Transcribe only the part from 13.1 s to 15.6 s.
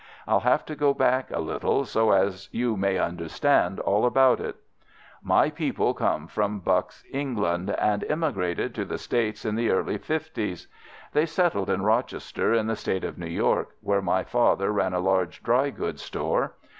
New York, where my father ran a large